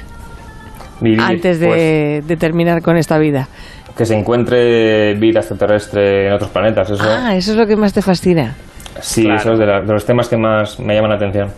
Vivir, 1.00 1.22
antes 1.22 1.58
pues, 1.60 2.28
de, 2.28 2.36
terminar 2.38 2.82
con 2.82 2.98
esta 2.98 3.18
vida? 3.18 3.48
que 3.96 4.06
se 4.06 4.16
encuentre 4.18 5.14
vida 5.16 5.40
extraterrestre 5.42 6.28
en 6.28 6.34
otros 6.34 6.50
planetas. 6.50 6.90
Eso, 6.92 7.04
Ah, 7.06 7.36
eso 7.36 7.52
es 7.52 7.58
lo 7.58 7.66
que 7.68 7.76
más 7.76 7.94
te 7.94 8.02
fascina. 8.02 8.56
sí, 9.02 9.24
claro. 9.24 9.40
eso 9.40 9.54
es 9.54 9.60
de, 9.60 9.66
la- 9.66 9.82
de 9.82 9.94
los 9.94 10.06
temas 10.06 10.28
que 10.30 10.38
más 10.38 10.80
me 10.80 10.96
llaman 10.96 11.10
la 11.12 11.16
atención. 11.18 11.50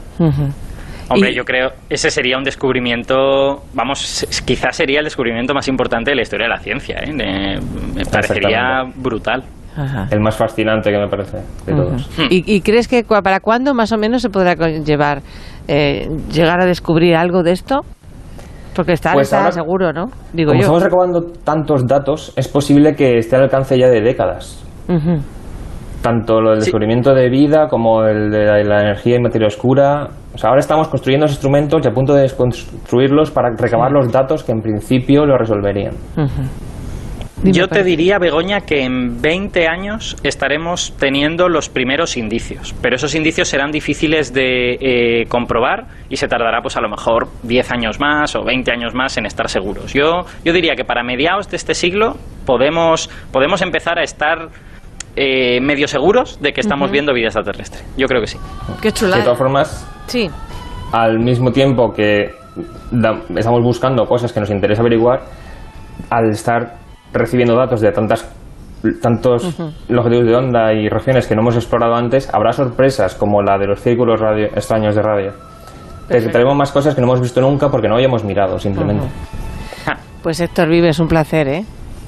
Hombre, 1.09 1.31
Y- 1.31 1.35
yo 1.35 1.43
creo 1.45 1.69
ese 1.89 2.09
sería 2.09 2.37
un 2.37 2.43
descubrimiento, 2.43 3.63
vamos, 3.73 4.25
quizás 4.45 4.75
sería 4.75 4.99
el 4.99 5.05
descubrimiento 5.05 5.53
más 5.53 5.67
importante 5.67 6.09
de 6.11 6.15
la 6.15 6.21
historia 6.23 6.45
de 6.45 6.49
la 6.49 6.59
ciencia, 6.59 6.95
¿eh? 7.03 7.13
Me 7.13 8.05
parecería 8.05 8.83
brutal. 8.95 9.43
Ajá. 9.75 10.07
El 10.11 10.19
más 10.19 10.35
fascinante 10.35 10.91
que 10.91 10.97
me 10.97 11.07
parece 11.07 11.37
de 11.65 11.73
todos. 11.73 12.07
Ujú. 12.09 12.21
¿Y, 12.29 12.43
y 12.55 12.61
crees 12.61 12.87
que 12.87 13.03
para 13.03 13.39
cuándo 13.39 13.73
más 13.73 13.91
o 13.91 13.97
menos 13.97 14.21
se 14.21 14.29
podrá 14.29 14.53
llevar, 14.55 15.21
eh, 15.67 16.07
llegar 16.31 16.61
a 16.61 16.65
descubrir 16.65 17.15
algo 17.15 17.41
de 17.43 17.51
esto? 17.53 17.81
Porque 18.75 18.93
está, 18.93 19.13
Pues 19.13 19.27
está 19.27 19.39
ahora- 19.39 19.51
seguro, 19.51 19.93
¿no? 19.93 20.05
Digo 20.33 20.49
Como 20.49 20.59
yo. 20.61 20.65
estamos 20.67 20.83
recabando 20.83 21.21
tantos 21.43 21.85
datos, 21.87 22.33
es 22.35 22.47
posible 22.47 22.95
que 22.95 23.17
esté 23.17 23.35
al 23.35 23.43
alcance 23.43 23.77
ya 23.77 23.87
de 23.87 24.01
décadas. 24.01 24.63
Tanto 26.01 26.41
lo 26.41 26.49
del 26.51 26.59
Sí. 26.61 26.65
descubrimiento 26.65 27.13
de 27.13 27.29
vida 27.29 27.67
como 27.69 28.03
el 28.03 28.29
de 28.29 28.43
la, 28.45 28.63
la 28.63 28.81
energía 28.81 29.15
y 29.15 29.21
materia 29.21 29.47
oscura. 29.47 30.09
O 30.33 30.37
sea, 30.37 30.49
ahora 30.49 30.59
estamos 30.59 30.89
construyendo 30.89 31.25
esos 31.27 31.37
instrumentos 31.37 31.81
y 31.85 31.87
a 31.87 31.91
punto 31.91 32.13
de 32.13 32.23
desconstruirlos 32.23 33.31
para 33.31 33.49
recabar 33.57 33.91
los 33.91 34.11
datos 34.11 34.43
que 34.43 34.51
en 34.51 34.61
principio 34.61 35.25
lo 35.25 35.37
resolverían. 35.37 35.93
Dime, 37.41 37.51
Yo 37.57 37.67
te 37.67 37.83
diría, 37.83 38.19
Begoña, 38.19 38.61
que 38.61 38.83
en 38.83 39.21
20 39.21 39.67
años 39.67 40.15
estaremos 40.23 40.93
teniendo 40.97 41.49
los 41.49 41.67
primeros 41.67 42.15
indicios, 42.15 42.73
pero 42.81 42.95
esos 42.95 43.15
indicios 43.15 43.49
serán 43.49 43.71
difíciles 43.71 44.33
de 44.33 44.77
eh, 44.79 45.25
comprobar 45.27 45.87
y 46.09 46.17
se 46.17 46.27
tardará 46.27 46.61
pues 46.61 46.77
a 46.77 46.81
lo 46.81 46.89
mejor 46.89 47.27
10 47.43 47.71
años 47.71 47.99
más 47.99 48.35
o 48.35 48.43
20 48.43 48.71
años 48.71 48.93
más 48.93 49.17
en 49.17 49.25
estar 49.25 49.49
seguros. 49.49 49.93
Yo, 49.93 50.25
yo 50.45 50.53
diría 50.53 50.75
que 50.75 50.85
para 50.85 51.03
mediados 51.03 51.49
de 51.49 51.57
este 51.57 51.73
siglo 51.73 52.15
podemos, 52.45 53.09
podemos 53.31 53.61
empezar 53.61 53.97
a 53.99 54.03
estar 54.03 54.49
eh, 55.15 55.59
medio 55.59 55.87
seguros 55.87 56.39
de 56.41 56.53
que 56.53 56.61
estamos 56.61 56.91
viendo 56.91 57.13
vida 57.13 57.25
extraterrestre. 57.27 57.81
Yo 57.97 58.07
creo 58.07 58.21
que 58.21 58.27
sí. 58.27 58.37
Qué 58.81 58.89
De 58.89 58.93
chulada. 58.93 59.23
todas 59.23 59.37
formas, 59.39 59.89
Sí. 60.07 60.29
al 60.91 61.19
mismo 61.19 61.51
tiempo 61.51 61.91
que 61.91 62.29
da- 62.91 63.21
estamos 63.35 63.61
buscando 63.63 64.05
cosas 64.05 64.31
que 64.31 64.39
nos 64.39 64.49
interesa 64.51 64.81
averiguar, 64.81 65.21
al 66.09 66.29
estar 66.29 66.82
recibiendo 67.13 67.55
datos 67.55 67.81
de 67.81 67.91
tantas 67.91 68.29
tantos 69.01 69.57
longitudes 69.87 70.25
de 70.27 70.35
onda 70.35 70.73
y 70.73 70.89
regiones 70.89 71.25
que 71.25 71.35
no 71.35 71.41
hemos 71.41 71.55
explorado 71.55 71.95
antes, 71.95 72.29
habrá 72.33 72.51
sorpresas 72.51 73.15
como 73.15 73.41
la 73.41 73.57
de 73.57 73.65
los 73.67 73.79
círculos 73.79 74.19
radio- 74.19 74.47
extraños 74.47 74.93
de 74.95 75.01
radio. 75.01 75.31
Detectaremos 76.09 76.53
más 76.57 76.71
cosas 76.73 76.93
que 76.93 76.99
no 76.99 77.07
hemos 77.07 77.21
visto 77.21 77.39
nunca 77.39 77.69
porque 77.69 77.87
no 77.87 77.95
habíamos 77.95 78.25
mirado, 78.25 78.59
simplemente. 78.59 79.07
Pues 80.21 80.39
Héctor 80.41 80.67
Vives, 80.69 80.99
un 80.99 81.07
placer, 81.07 81.47
¿eh? 81.47 81.63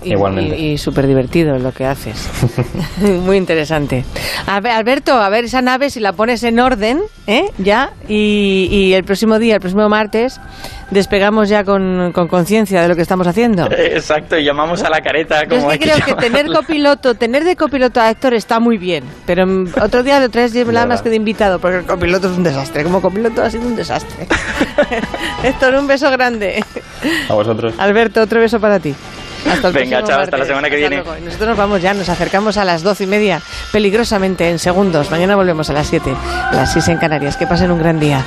Y, 0.06 0.12
Igualmente. 0.14 0.58
y, 0.58 0.72
y 0.74 0.78
súper 0.78 1.08
divertido 1.08 1.58
lo 1.58 1.72
que 1.74 1.86
haces. 1.86 2.30
Muy 3.26 3.38
interesante. 3.38 4.06
A 4.48 4.60
ver, 4.60 4.74
Alberto, 4.74 5.14
a 5.14 5.30
ver 5.30 5.46
esa 5.46 5.62
nave 5.62 5.90
si 5.90 6.00
la 6.00 6.14
pones 6.14 6.44
en 6.44 6.60
orden, 6.60 7.02
¿eh? 7.28 7.46
Ya, 7.58 7.92
y, 8.08 8.68
y 8.72 8.94
el 8.94 9.04
próximo 9.04 9.40
día, 9.40 9.56
el 9.56 9.60
próximo 9.62 9.88
martes, 9.90 10.40
despegamos 10.92 11.50
ya 11.50 11.64
con 11.64 12.12
con 12.14 12.28
conciencia 12.28 12.82
de 12.82 12.88
lo 12.88 12.96
que 12.96 13.02
estamos 13.02 13.28
haciendo. 13.28 13.68
Exacto, 13.72 14.38
y 14.38 14.44
llamamos 14.44 14.84
a 14.84 14.90
la 14.90 15.02
careta 15.02 15.44
Yo 15.48 15.56
es 15.58 15.64
como 15.64 15.68
que 15.68 15.74
hay 15.74 15.80
creo 15.80 16.06
que 16.06 16.14
tener 16.16 16.48
copiloto, 16.48 17.16
tener 17.16 17.44
de 17.44 17.56
copiloto 17.56 18.00
a 18.00 18.10
Héctor 18.10 18.34
está 18.34 18.60
muy 18.60 18.78
bien, 18.78 19.04
pero 19.26 19.46
otro 19.82 20.04
día 20.04 20.20
lo 20.20 20.30
traes 20.30 20.54
nada 20.54 20.86
más 20.86 21.02
que 21.02 21.10
de 21.10 21.16
invitado, 21.16 21.60
porque 21.60 21.78
el 21.78 21.86
copiloto 21.86 22.30
es 22.32 22.38
un 22.38 22.44
desastre. 22.44 22.84
Como 22.84 23.02
copiloto 23.02 23.42
ha 23.42 23.50
sido 23.50 23.68
un 23.68 23.76
desastre. 23.76 24.28
Héctor, 25.44 25.76
un 25.76 25.88
beso 25.88 26.10
grande. 26.12 26.64
A 27.30 27.34
vosotros. 27.34 27.74
Alberto, 27.78 28.22
otro 28.22 28.40
beso 28.40 28.60
para 28.60 28.80
ti. 28.80 28.96
Hasta 29.52 29.68
el 29.68 29.74
Venga, 29.74 30.04
chao, 30.04 30.20
hasta 30.22 30.38
la 30.38 30.46
semana 30.46 30.70
que 30.70 30.76
Hasta 30.76 30.90
viene. 30.90 31.04
luego. 31.04 31.20
Nosotros 31.24 31.50
nos 31.50 31.58
vamos 31.58 31.82
ya, 31.82 31.94
nos 31.94 32.10
acercamos 32.10 32.58
a 32.58 32.66
las 32.66 32.84
doce 32.84 33.04
y 33.04 33.08
media, 33.08 33.42
peligrosamente 33.72 34.50
en 34.50 34.60
segundos. 34.60 35.12
Mañana 35.12 35.36
volvemos 35.36 35.70
a 35.70 35.74
las 35.74 35.88
siete, 35.88 36.12
a 36.12 36.52
las 36.56 36.74
seis 36.74 36.88
en 36.88 36.98
Canarias. 36.98 37.38
Que 37.38 37.46
pasen 37.48 37.72
un 37.72 37.80
gran 37.80 38.00
día. 38.00 38.24